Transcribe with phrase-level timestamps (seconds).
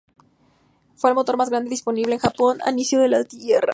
[0.95, 3.69] Fue el motor más grande disponible en Japón al inicio de la guerra.